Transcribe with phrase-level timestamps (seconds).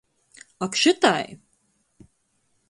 [0.67, 1.27] Ak šytai!